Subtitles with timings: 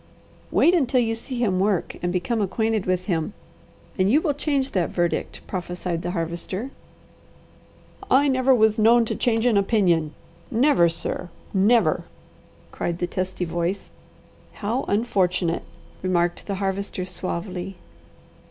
[0.49, 3.33] "Wait until you see him work and become acquainted with him,
[3.99, 6.71] and you will change that verdict," prophesied the Harvester.
[8.09, 10.15] "I never was known to change an opinion.
[10.49, 11.29] Never, sir!
[11.53, 12.05] Never!"
[12.71, 13.91] cried the testy voice.
[14.53, 15.61] "How unfortunate!"
[16.01, 17.75] remarked the Harvester suavely.